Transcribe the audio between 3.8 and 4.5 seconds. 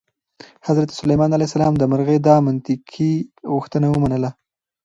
ومنله.